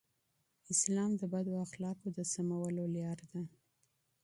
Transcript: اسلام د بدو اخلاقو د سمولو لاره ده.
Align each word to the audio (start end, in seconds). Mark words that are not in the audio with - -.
اسلام 0.73 1.11
د 1.17 1.21
بدو 1.33 1.53
اخلاقو 1.65 2.07
د 2.17 2.19
سمولو 2.33 2.83
لاره 2.95 3.25
ده. 3.33 3.41